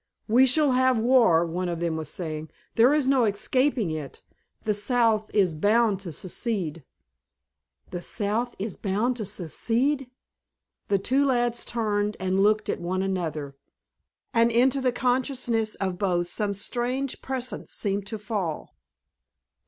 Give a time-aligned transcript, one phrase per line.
[0.27, 4.19] "We shall have war," one of them was saying, "there is no escaping it.
[4.63, 6.83] The South is bound to secede."
[7.91, 10.09] The South is bound to secede!
[10.87, 13.55] The two lads turned and looked at one another,
[14.33, 18.73] and into the consciousness of both some strange prescience seemed to fall.